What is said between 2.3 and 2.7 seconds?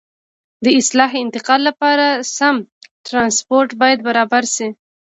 سم